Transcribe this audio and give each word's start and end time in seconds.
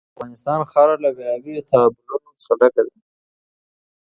د 0.03 0.03
افغانستان 0.13 0.59
خاوره 0.71 0.95
له 1.03 1.09
بېلابېلو 1.17 1.67
تالابونو 1.69 2.37
څخه 2.39 2.53
ډکه 2.59 2.81
ده. 2.87 2.93